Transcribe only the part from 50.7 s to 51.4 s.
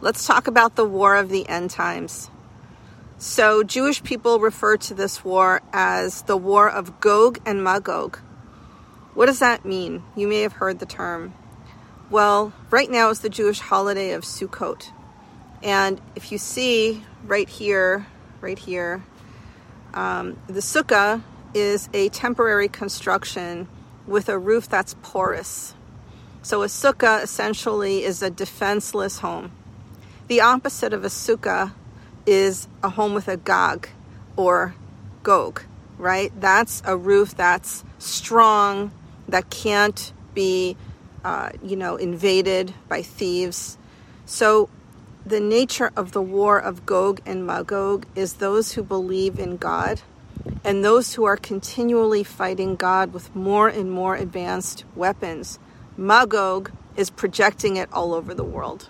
those who are